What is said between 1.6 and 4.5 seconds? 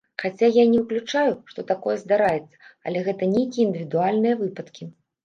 такое здараецца, але гэта нейкія індывідуальныя